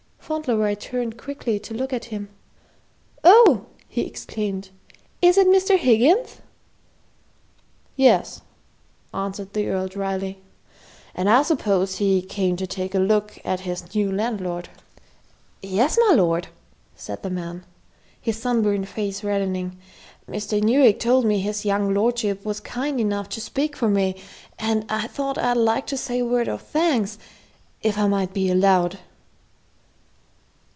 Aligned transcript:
Fauntleroy 0.33 0.75
turned 0.75 1.17
quickly 1.17 1.59
to 1.59 1.73
look 1.73 1.91
at 1.91 2.05
him. 2.05 2.29
"Oh!" 3.21 3.65
he 3.89 4.05
exclaimed, 4.05 4.69
"is 5.21 5.37
it 5.37 5.45
Mr. 5.45 5.77
Higgins?" 5.77 6.37
"Yes," 7.97 8.41
answered 9.13 9.51
the 9.51 9.67
Earl 9.67 9.89
dryly; 9.89 10.39
"and 11.13 11.29
I 11.29 11.41
suppose 11.43 11.97
he 11.97 12.21
came 12.21 12.55
to 12.55 12.65
take 12.65 12.95
a 12.95 12.99
look 12.99 13.39
at 13.43 13.61
his 13.61 13.93
new 13.93 14.09
landlord." 14.09 14.69
"Yes, 15.61 15.97
my 16.07 16.15
lord," 16.15 16.47
said 16.95 17.23
the 17.23 17.29
man, 17.29 17.65
his 18.21 18.41
sunburned 18.41 18.87
face 18.87 19.25
reddening. 19.25 19.77
"Mr. 20.29 20.63
Newick 20.63 20.97
told 21.01 21.25
me 21.25 21.41
his 21.41 21.65
young 21.65 21.93
lordship 21.93 22.45
was 22.45 22.61
kind 22.61 23.01
enough 23.01 23.27
to 23.27 23.41
speak 23.41 23.75
for 23.75 23.89
me, 23.89 24.15
and 24.57 24.85
I 24.87 25.07
thought 25.07 25.37
I'd 25.37 25.57
like 25.57 25.87
to 25.87 25.97
say 25.97 26.19
a 26.19 26.25
word 26.25 26.47
of 26.47 26.61
thanks, 26.61 27.17
if 27.81 27.97
I 27.97 28.07
might 28.07 28.33
be 28.33 28.49
allowed." 28.49 28.97